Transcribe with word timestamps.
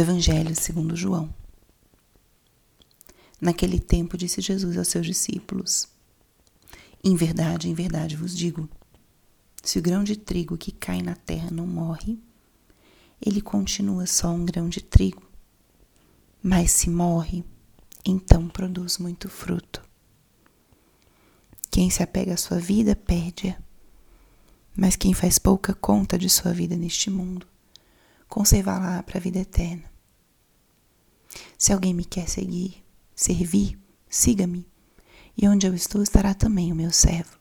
Evangelho 0.00 0.54
segundo 0.56 0.96
João. 0.96 1.32
Naquele 3.40 3.78
tempo 3.78 4.16
disse 4.16 4.40
Jesus 4.40 4.76
aos 4.76 4.88
seus 4.88 5.06
discípulos: 5.06 5.88
Em 7.04 7.14
verdade, 7.14 7.68
em 7.68 7.74
verdade 7.74 8.16
vos 8.16 8.36
digo, 8.36 8.68
se 9.62 9.78
o 9.78 9.82
grão 9.82 10.02
de 10.02 10.16
trigo 10.16 10.56
que 10.56 10.72
cai 10.72 11.02
na 11.02 11.14
terra 11.14 11.50
não 11.50 11.66
morre, 11.66 12.18
ele 13.20 13.42
continua 13.42 14.06
só 14.06 14.30
um 14.30 14.44
grão 14.44 14.68
de 14.68 14.80
trigo. 14.80 15.22
Mas 16.42 16.70
se 16.70 16.88
morre, 16.88 17.44
então 18.04 18.48
produz 18.48 18.96
muito 18.96 19.28
fruto. 19.28 19.82
Quem 21.70 21.90
se 21.90 22.02
apega 22.02 22.34
à 22.34 22.36
sua 22.38 22.58
vida 22.58 22.96
perde-a, 22.96 23.56
mas 24.74 24.96
quem 24.96 25.12
faz 25.12 25.38
pouca 25.38 25.74
conta 25.74 26.18
de 26.18 26.30
sua 26.30 26.52
vida 26.52 26.76
neste 26.76 27.10
mundo, 27.10 27.46
conserva-la 28.28 29.02
para 29.02 29.18
a 29.18 29.20
vida 29.20 29.38
eterna. 29.38 29.89
Se 31.60 31.74
alguém 31.74 31.92
me 31.92 32.06
quer 32.06 32.26
seguir, 32.26 32.82
servir, 33.14 33.78
siga-me, 34.08 34.66
e 35.36 35.46
onde 35.46 35.66
eu 35.66 35.74
estou 35.74 36.02
estará 36.02 36.32
também 36.32 36.72
o 36.72 36.74
meu 36.74 36.90
servo. 36.90 37.38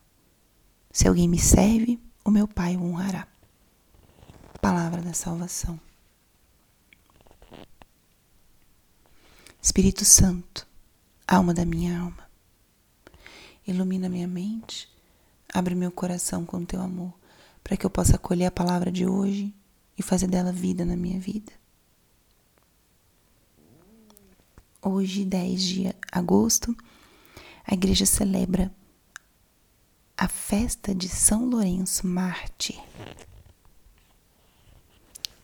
Se 0.91 1.07
alguém 1.07 1.25
me 1.25 1.39
serve, 1.39 1.97
o 2.25 2.29
meu 2.29 2.45
Pai 2.45 2.75
o 2.75 2.83
honrará. 2.83 3.25
Palavra 4.61 5.01
da 5.01 5.13
salvação. 5.13 5.79
Espírito 9.61 10.03
Santo, 10.03 10.67
alma 11.25 11.53
da 11.53 11.63
minha 11.63 11.97
alma, 11.97 12.29
ilumina 13.65 14.09
minha 14.09 14.27
mente, 14.27 14.93
abre 15.53 15.73
meu 15.73 15.93
coração 15.93 16.45
com 16.45 16.65
teu 16.65 16.81
amor, 16.81 17.13
para 17.63 17.77
que 17.77 17.85
eu 17.85 17.89
possa 17.89 18.17
acolher 18.17 18.47
a 18.47 18.51
palavra 18.51 18.91
de 18.91 19.07
hoje 19.07 19.55
e 19.97 20.03
fazer 20.03 20.27
dela 20.27 20.51
vida 20.51 20.83
na 20.83 20.97
minha 20.97 21.21
vida. 21.21 21.58
Hoje, 24.81 25.25
10 25.25 25.61
de 25.61 25.95
agosto, 26.09 26.73
a 27.67 27.73
igreja 27.73 28.05
celebra 28.05 28.73
a 30.17 30.25
festa 30.29 30.95
de 30.95 31.09
São 31.09 31.49
Lourenço 31.49 32.07
Mártir 32.07 32.81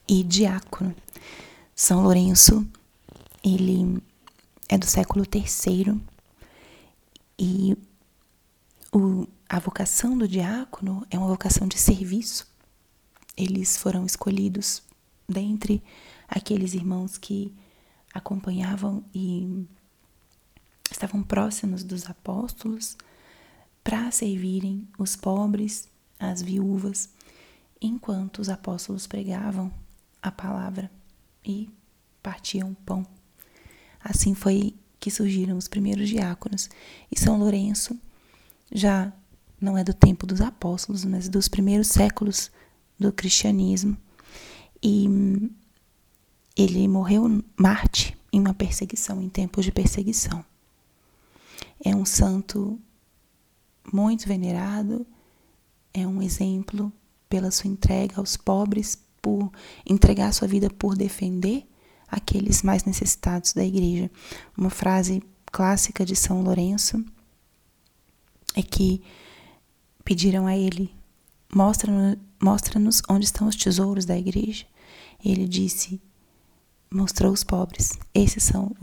e 0.08 0.24
diácono. 0.24 0.96
São 1.76 2.04
Lourenço, 2.04 2.66
ele 3.44 4.02
é 4.70 4.78
do 4.78 4.86
século 4.86 5.26
III 5.26 6.02
e 7.38 7.78
o, 8.94 9.28
a 9.50 9.60
vocação 9.60 10.18
do 10.18 10.30
diácono 10.30 11.06
é 11.12 11.18
uma 11.18 11.28
vocação 11.28 11.68
de 11.68 11.78
serviço. 11.78 12.48
Eles 13.36 13.76
foram 13.76 14.06
escolhidos 14.06 14.82
dentre 15.28 15.84
aqueles 16.26 16.74
irmãos 16.74 17.18
que 17.18 17.54
acompanhavam 18.16 19.04
e 19.14 19.68
estavam 20.90 21.22
próximos 21.22 21.84
dos 21.84 22.10
apóstolos 22.10 22.98
para 23.84 24.10
servirem 24.10 24.88
os 24.98 25.18
pobres, 25.18 25.90
as 26.18 26.42
viúvas, 26.42 27.10
enquanto 27.82 28.40
os 28.40 28.48
apóstolos 28.48 29.06
pregavam 29.06 29.70
a 30.22 30.32
palavra 30.32 30.90
e 31.44 31.70
partiam 32.24 32.74
pão. 32.86 33.06
Assim 34.02 34.34
foi 34.34 34.74
que 34.98 35.12
surgiram 35.12 35.58
os 35.58 35.68
primeiros 35.68 36.08
diáconos. 36.08 36.70
E 37.12 37.20
São 37.20 37.38
Lourenço 37.38 38.00
já 38.72 39.12
não 39.60 39.78
é 39.78 39.84
do 39.84 39.94
tempo 39.94 40.26
dos 40.26 40.40
apóstolos, 40.40 41.04
mas 41.04 41.28
dos 41.28 41.48
primeiros 41.48 41.88
séculos 41.88 42.50
do 42.98 43.12
cristianismo. 43.12 43.98
E 44.82 45.08
ele 46.56 46.88
morreu 46.88 47.44
Marte 47.58 48.18
em 48.32 48.40
uma 48.40 48.54
perseguição, 48.54 49.22
em 49.22 49.30
tempos 49.30 49.66
de 49.66 49.72
perseguição. 49.72 50.44
É 51.84 51.96
um 51.96 52.06
santo 52.06 52.80
muito 53.92 54.28
venerado, 54.28 55.06
é 55.94 56.08
um 56.08 56.22
exemplo 56.22 56.92
pela 57.30 57.52
sua 57.52 57.70
entrega 57.70 58.18
aos 58.18 58.38
pobres, 58.38 58.98
por 59.22 59.52
entregar 59.86 60.32
sua 60.34 60.48
vida 60.48 60.70
por 60.70 60.96
defender 60.96 61.68
aqueles 62.08 62.62
mais 62.62 62.84
necessitados 62.84 63.54
da 63.54 63.66
igreja. 63.66 64.12
Uma 64.56 64.70
frase 64.70 65.24
clássica 65.52 66.06
de 66.06 66.16
São 66.16 66.42
Lourenço 66.42 67.04
é 68.56 68.62
que 68.62 69.02
pediram 70.04 70.46
a 70.46 70.56
ele: 70.56 70.94
mostra-nos 71.54 72.18
mostra 72.42 72.80
onde 73.10 73.26
estão 73.26 73.48
os 73.48 73.56
tesouros 73.56 74.06
da 74.06 74.18
igreja. 74.18 74.66
Ele 75.24 75.48
disse: 75.48 76.00
mostrou 76.92 77.32
os 77.32 77.44
pobres. 77.44 77.94
Esses 78.14 78.44
são 78.44 78.76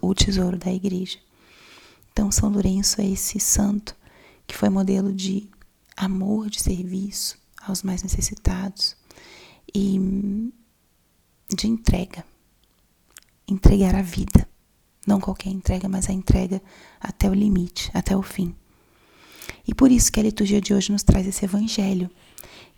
o 0.00 0.14
tesouro 0.14 0.58
da 0.58 0.72
igreja. 0.72 1.18
Então, 2.12 2.30
São 2.30 2.48
Lourenço 2.48 3.00
é 3.00 3.06
esse 3.06 3.38
santo 3.38 3.94
que 4.46 4.56
foi 4.56 4.68
modelo 4.68 5.12
de 5.12 5.50
amor, 5.96 6.48
de 6.48 6.62
serviço 6.62 7.38
aos 7.60 7.82
mais 7.82 8.02
necessitados 8.02 8.96
e 9.74 9.98
de 11.54 11.66
entrega. 11.66 12.24
Entregar 13.48 13.94
a 13.94 14.02
vida. 14.02 14.48
Não 15.06 15.20
qualquer 15.20 15.50
entrega, 15.50 15.88
mas 15.88 16.08
a 16.08 16.12
entrega 16.12 16.62
até 17.00 17.28
o 17.30 17.34
limite, 17.34 17.90
até 17.94 18.16
o 18.16 18.22
fim. 18.22 18.54
E 19.66 19.74
por 19.74 19.90
isso 19.90 20.10
que 20.10 20.18
a 20.18 20.22
liturgia 20.22 20.60
de 20.60 20.74
hoje 20.74 20.90
nos 20.90 21.02
traz 21.02 21.26
esse 21.26 21.44
evangelho 21.44 22.10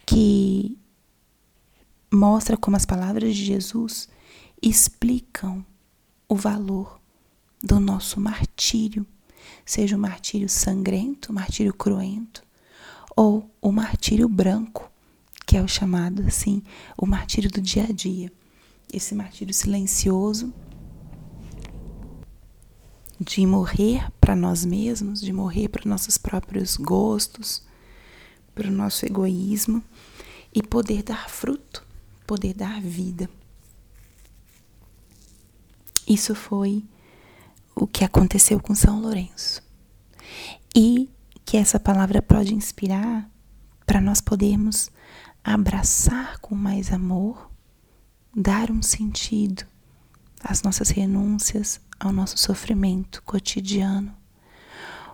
que 0.05 0.79
mostra 2.13 2.57
como 2.57 2.77
as 2.77 2.85
palavras 2.85 3.35
de 3.37 3.45
Jesus 3.45 4.09
explicam 4.63 5.65
o 6.29 6.35
valor 6.35 7.01
do 7.63 7.81
nosso 7.81 8.21
martírio, 8.21 9.07
seja 9.65 9.97
o 9.97 9.99
martírio 9.99 10.49
sangrento, 10.49 11.31
o 11.31 11.35
martírio 11.35 11.73
cruento, 11.73 12.43
ou 13.17 13.51
o 13.61 13.73
martírio 13.73 14.29
branco, 14.29 14.91
que 15.47 15.57
é 15.57 15.63
o 15.63 15.69
chamado 15.69 16.23
assim, 16.23 16.63
o 16.97 17.07
martírio 17.07 17.51
do 17.51 17.61
dia 17.61 17.85
a 17.85 17.93
dia. 17.93 18.33
Esse 18.93 19.15
martírio 19.15 19.53
silencioso 19.53 20.53
de 23.21 23.45
morrer 23.47 24.11
para 24.21 24.37
nós 24.37 24.65
mesmos, 24.65 25.21
de 25.21 25.33
morrer 25.33 25.69
para 25.69 25.89
nossos 25.89 26.17
próprios 26.17 26.77
gostos, 26.77 27.63
para 28.55 28.69
o 28.69 28.73
nosso 28.73 29.05
egoísmo 29.05 29.83
e 30.55 30.63
poder 30.63 31.03
dar 31.03 31.29
fruto, 31.29 31.85
poder 32.27 32.55
dar 32.55 32.81
vida. 32.81 33.29
Isso 36.09 36.35
foi 36.35 36.83
o 37.75 37.87
que 37.87 38.03
aconteceu 38.03 38.59
com 38.59 38.75
São 38.75 38.99
Lourenço. 38.99 39.63
E 40.75 41.11
que 41.45 41.59
essa 41.59 41.79
palavra 41.79 42.23
pode 42.23 42.55
inspirar 42.55 43.31
para 43.85 44.01
nós 44.01 44.19
podermos 44.19 44.91
abraçar 45.45 46.39
com 46.39 46.55
mais 46.55 46.91
amor, 46.93 47.51
dar 48.35 48.71
um 48.71 48.83
sentido 48.83 49.67
às 50.43 50.63
nossas 50.63 50.89
renúncias, 50.89 51.79
ao 52.01 52.11
nosso 52.11 52.39
sofrimento 52.39 53.23
cotidiano 53.23 54.15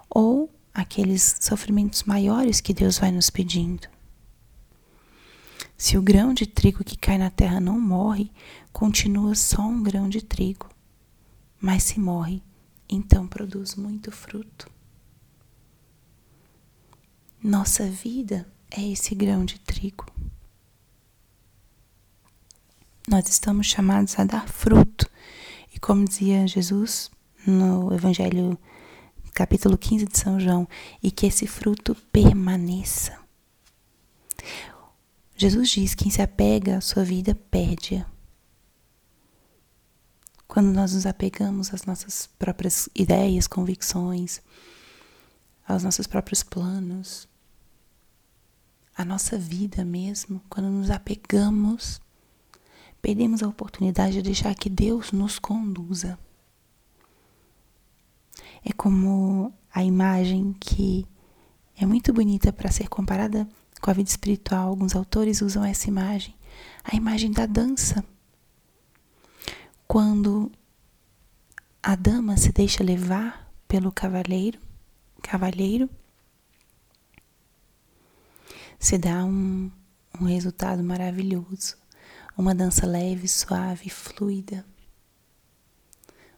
ou 0.08 0.48
aqueles 0.72 1.38
sofrimentos 1.40 2.04
maiores 2.04 2.60
que 2.60 2.72
Deus 2.72 2.98
vai 2.98 3.10
nos 3.10 3.30
pedindo. 3.30 3.88
Se 5.76 5.98
o 5.98 6.02
grão 6.02 6.32
de 6.32 6.46
trigo 6.46 6.84
que 6.84 6.96
cai 6.96 7.18
na 7.18 7.30
terra 7.30 7.58
não 7.58 7.80
morre, 7.80 8.30
continua 8.72 9.34
só 9.34 9.62
um 9.62 9.82
grão 9.82 10.08
de 10.08 10.22
trigo 10.22 10.73
mas 11.64 11.82
se 11.84 11.98
morre, 11.98 12.42
então 12.86 13.26
produz 13.26 13.74
muito 13.74 14.12
fruto. 14.12 14.70
Nossa 17.42 17.88
vida 17.88 18.46
é 18.70 18.86
esse 18.86 19.14
grão 19.14 19.46
de 19.46 19.58
trigo. 19.60 20.04
Nós 23.08 23.30
estamos 23.30 23.66
chamados 23.66 24.18
a 24.18 24.24
dar 24.24 24.46
fruto. 24.46 25.08
E 25.74 25.80
como 25.80 26.04
dizia 26.04 26.46
Jesus 26.46 27.10
no 27.46 27.94
Evangelho, 27.94 28.58
capítulo 29.32 29.78
15 29.78 30.04
de 30.04 30.18
São 30.18 30.38
João, 30.38 30.68
e 31.02 31.10
que 31.10 31.24
esse 31.24 31.46
fruto 31.46 31.94
permaneça. 32.12 33.18
Jesus 35.34 35.70
diz: 35.70 35.94
quem 35.94 36.10
se 36.10 36.20
apega 36.20 36.76
à 36.76 36.82
sua 36.82 37.04
vida 37.04 37.34
perde-a. 37.34 38.13
Quando 40.54 40.72
nós 40.72 40.94
nos 40.94 41.04
apegamos 41.04 41.74
às 41.74 41.84
nossas 41.84 42.28
próprias 42.38 42.88
ideias, 42.94 43.48
convicções, 43.48 44.40
aos 45.66 45.82
nossos 45.82 46.06
próprios 46.06 46.44
planos, 46.44 47.26
à 48.96 49.04
nossa 49.04 49.36
vida 49.36 49.84
mesmo, 49.84 50.40
quando 50.48 50.70
nos 50.70 50.92
apegamos, 50.92 52.00
perdemos 53.02 53.42
a 53.42 53.48
oportunidade 53.48 54.12
de 54.12 54.22
deixar 54.22 54.54
que 54.54 54.70
Deus 54.70 55.10
nos 55.10 55.40
conduza. 55.40 56.16
É 58.64 58.72
como 58.72 59.52
a 59.74 59.82
imagem 59.82 60.54
que 60.60 61.04
é 61.76 61.84
muito 61.84 62.12
bonita 62.12 62.52
para 62.52 62.70
ser 62.70 62.88
comparada 62.88 63.48
com 63.80 63.90
a 63.90 63.94
vida 63.94 64.08
espiritual. 64.08 64.68
Alguns 64.68 64.94
autores 64.94 65.42
usam 65.42 65.64
essa 65.64 65.88
imagem, 65.88 66.32
a 66.84 66.94
imagem 66.94 67.32
da 67.32 67.44
dança 67.44 68.04
quando 69.94 70.50
a 71.80 71.94
dama 71.94 72.36
se 72.36 72.50
deixa 72.50 72.82
levar 72.82 73.48
pelo 73.68 73.92
cavaleiro, 73.92 74.58
cavalheiro, 75.22 75.88
se 78.76 78.98
dá 78.98 79.24
um, 79.24 79.70
um 80.20 80.24
resultado 80.24 80.82
maravilhoso, 80.82 81.76
uma 82.36 82.52
dança 82.52 82.84
leve, 82.84 83.28
suave, 83.28 83.88
fluida, 83.88 84.66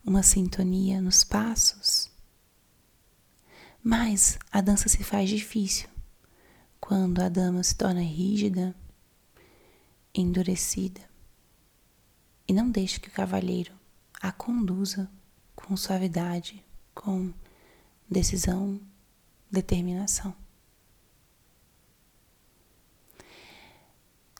uma 0.04 0.22
sintonia 0.22 1.00
nos 1.00 1.24
passos. 1.24 2.10
Mas 3.82 4.38
a 4.52 4.60
dança 4.60 4.86
se 4.86 5.02
faz 5.02 5.30
difícil. 5.30 5.88
Quando 6.78 7.22
a 7.22 7.30
dama 7.30 7.62
se 7.62 7.74
torna 7.74 8.02
rígida, 8.02 8.76
endurecida, 10.14 11.15
e 12.48 12.52
não 12.52 12.70
deixa 12.70 13.00
que 13.00 13.08
o 13.08 13.12
cavalheiro 13.12 13.72
a 14.20 14.32
conduza 14.32 15.10
com 15.54 15.76
suavidade, 15.76 16.64
com 16.94 17.32
decisão, 18.08 18.80
determinação. 19.50 20.34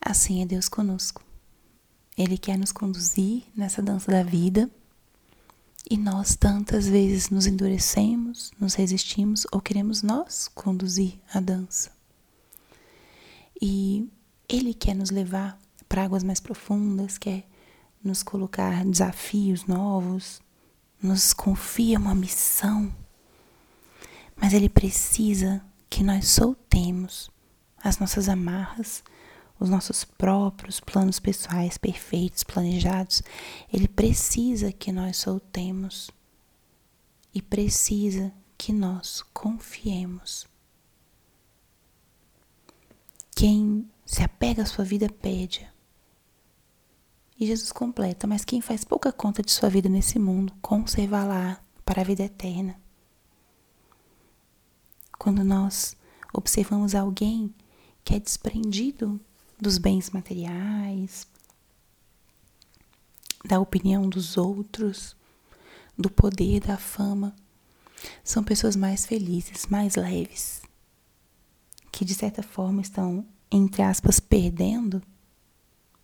Assim 0.01 0.41
é 0.41 0.45
Deus 0.45 0.69
conosco. 0.69 1.23
Ele 2.17 2.37
quer 2.37 2.57
nos 2.57 2.71
conduzir 2.71 3.43
nessa 3.55 3.81
dança 3.81 4.11
da 4.11 4.23
vida 4.23 4.69
e 5.89 5.97
nós 5.97 6.35
tantas 6.35 6.87
vezes 6.87 7.29
nos 7.29 7.45
endurecemos, 7.45 8.51
nos 8.59 8.73
resistimos 8.73 9.45
ou 9.51 9.61
queremos 9.61 10.01
nós 10.01 10.47
conduzir 10.47 11.19
a 11.33 11.39
dança. 11.39 11.91
E 13.61 14.09
Ele 14.49 14.73
quer 14.73 14.95
nos 14.95 15.11
levar 15.11 15.59
para 15.87 16.03
águas 16.03 16.23
mais 16.23 16.39
profundas, 16.39 17.17
quer 17.17 17.47
nos 18.03 18.23
colocar 18.23 18.85
desafios 18.85 19.65
novos, 19.65 20.41
nos 21.01 21.33
confia 21.33 21.99
uma 21.99 22.15
missão, 22.15 22.93
mas 24.35 24.53
Ele 24.53 24.69
precisa 24.69 25.63
que 25.89 26.03
nós 26.03 26.27
soltemos 26.29 27.29
as 27.83 27.99
nossas 27.99 28.27
amarras, 28.29 29.03
os 29.59 29.69
nossos 29.69 30.03
próprios 30.03 30.79
planos 30.79 31.19
pessoais 31.19 31.77
perfeitos, 31.77 32.43
planejados. 32.43 33.23
Ele 33.71 33.87
precisa 33.87 34.71
que 34.71 34.91
nós 34.91 35.17
soltemos 35.17 36.11
e 37.33 37.41
precisa 37.41 38.31
que 38.57 38.71
nós 38.73 39.23
confiemos. 39.33 40.47
Quem 43.35 43.87
se 44.05 44.23
apega 44.23 44.63
à 44.63 44.65
sua 44.65 44.83
vida 44.83 45.07
pede. 45.09 45.67
E 47.39 47.45
Jesus 47.45 47.71
completa, 47.71 48.25
mas 48.25 48.43
quem 48.43 48.61
faz 48.61 48.83
pouca 48.83 49.11
conta 49.11 49.43
de 49.43 49.51
sua 49.51 49.69
vida 49.69 49.87
nesse 49.87 50.17
mundo, 50.17 50.53
conserva-la 50.61 51.61
para 51.85 52.01
a 52.01 52.03
vida 52.03 52.23
eterna. 52.23 52.79
Quando 55.19 55.43
nós 55.43 55.95
observamos 56.33 56.95
alguém 56.95 57.53
que 58.03 58.15
é 58.15 58.19
desprendido 58.19 59.19
dos 59.59 59.77
bens 59.77 60.09
materiais, 60.09 61.27
da 63.45 63.59
opinião 63.59 64.09
dos 64.09 64.35
outros, 64.35 65.15
do 65.97 66.09
poder, 66.09 66.61
da 66.61 66.77
fama, 66.77 67.35
são 68.23 68.43
pessoas 68.43 68.75
mais 68.75 69.05
felizes, 69.05 69.67
mais 69.67 69.95
leves, 69.95 70.61
que 71.91 72.03
de 72.03 72.13
certa 72.15 72.41
forma 72.41 72.81
estão, 72.81 73.25
entre 73.51 73.81
aspas, 73.81 74.19
perdendo 74.19 75.01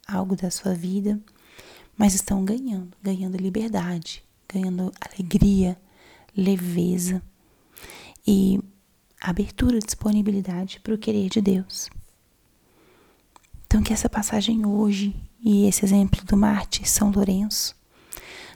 algo 0.08 0.36
da 0.36 0.52
sua 0.52 0.74
vida, 0.74 1.20
mas 1.98 2.14
estão 2.14 2.44
ganhando, 2.44 2.96
ganhando 3.02 3.38
liberdade, 3.38 4.24
ganhando 4.52 4.92
alegria, 5.00 5.80
leveza 6.36 7.22
e 8.26 8.60
abertura, 9.20 9.80
disponibilidade 9.80 10.80
para 10.80 10.94
o 10.94 10.98
querer 10.98 11.30
de 11.30 11.42
Deus. 11.42 11.90
Então, 13.66 13.82
que 13.82 13.94
essa 13.94 14.10
passagem 14.10 14.66
hoje 14.66 15.16
e 15.44 15.66
esse 15.66 15.84
exemplo 15.84 16.24
do 16.26 16.38
Marte 16.38 16.88
São 16.88 17.12
Lourenço 17.12 17.76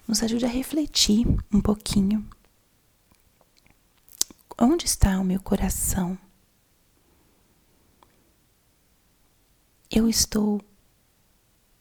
nos 0.08 0.24
ajude 0.24 0.46
a 0.46 0.50
refletir 0.50 1.28
um 1.52 1.60
pouquinho. 1.60 2.26
Onde 4.60 4.86
está 4.86 5.20
o 5.20 5.24
meu 5.24 5.42
coração? 5.42 6.18
Eu 9.90 10.08
estou 10.08 10.62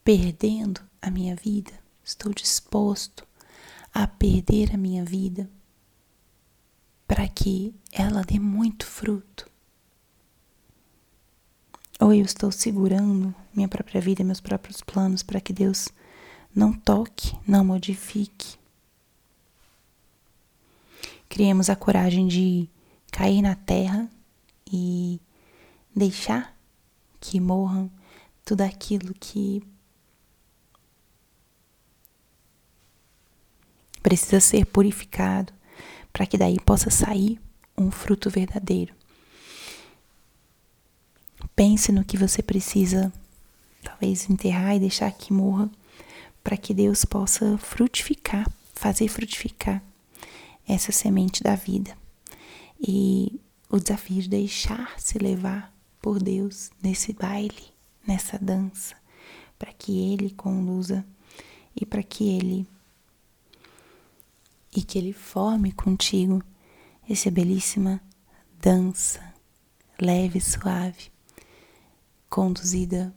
perdendo 0.07 0.81
a 1.03 1.11
minha 1.11 1.35
vida? 1.35 1.73
Estou 2.05 2.33
disposto 2.33 3.27
a 3.93 4.07
perder 4.07 4.73
a 4.73 4.79
minha 4.79 5.05
vida 5.05 5.51
para 7.09 7.27
que 7.27 7.75
ela 7.91 8.23
dê 8.23 8.39
muito 8.39 8.87
fruto? 8.87 9.51
Ou 11.99 12.15
eu 12.15 12.25
estou 12.25 12.53
segurando 12.53 13.35
minha 13.53 13.67
própria 13.67 14.01
vida, 14.01 14.23
meus 14.23 14.41
próprios 14.41 14.81
planos 14.81 15.25
para 15.25 15.41
que 15.41 15.53
Deus 15.53 15.89
não 16.55 16.73
toque, 16.73 17.37
não 17.45 17.65
modifique? 17.65 18.57
Criemos 21.29 21.69
a 21.69 21.75
coragem 21.75 22.29
de 22.29 22.69
cair 23.11 23.43
na 23.43 23.57
terra 23.57 24.09
e 24.73 25.21
deixar 25.97 26.57
que 27.19 27.41
morram 27.41 27.91
tudo 28.45 28.61
aquilo 28.61 29.13
que 29.13 29.67
precisa 34.07 34.39
ser 34.39 34.65
purificado 34.67 35.53
para 36.13 36.25
que 36.27 36.39
daí 36.39 36.61
possa 36.61 36.91
sair 36.91 37.41
um 37.77 37.91
fruto 37.91 38.31
verdadeiro. 38.31 38.95
Pense 41.57 41.91
no 41.91 42.05
que 42.05 42.17
você 42.17 42.41
precisa, 42.41 43.13
talvez 43.83 44.31
enterrar 44.31 44.77
e 44.77 44.79
deixar 44.79 45.11
que 45.11 45.33
morra, 45.33 45.69
para 46.45 46.57
que 46.57 46.73
Deus 46.73 47.05
possa 47.05 47.59
frutificar, 47.59 48.49
fazer 48.75 49.09
frutificar 49.09 49.83
essa 50.69 50.93
semente 50.93 51.43
da 51.43 51.57
vida. 51.57 51.99
E 52.81 53.41
o 53.69 53.81
desafio 53.81 54.23
de 54.23 54.29
deixar-se 54.29 55.19
levar 55.19 55.75
por 56.01 56.23
Deus 56.23 56.71
nesse 56.81 57.13
baile, 57.13 57.75
nessa 58.07 58.39
dança, 58.39 58.95
para 59.59 59.73
que 59.73 60.13
Ele 60.13 60.31
conduza 60.31 61.05
e 61.75 61.85
para 61.85 62.05
que 62.05 62.29
Ele 62.29 62.69
e 64.77 64.83
que 64.83 64.99
Ele 64.99 65.13
forme 65.13 65.73
contigo 65.73 66.43
essa 67.09 67.31
belíssima 67.31 68.01
dança 68.61 69.35
leve 69.99 70.39
e 70.39 70.43
suave, 70.43 71.11
conduzida 72.29 73.15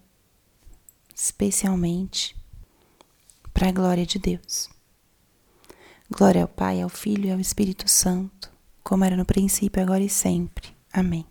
especialmente 1.13 2.36
para 3.54 3.68
a 3.68 3.72
glória 3.72 4.06
de 4.06 4.18
Deus. 4.18 4.70
Glória 6.10 6.42
ao 6.42 6.48
Pai, 6.48 6.82
ao 6.82 6.89
Filho 6.89 7.25
e 7.25 7.32
ao 7.32 7.39
Espírito 7.39 7.88
Santo, 7.89 8.50
como 8.84 9.04
era 9.04 9.18
no 9.18 9.25
princípio, 9.25 9.82
agora 9.82 10.04
e 10.04 10.10
sempre. 10.10 10.70
Amém. 10.92 11.25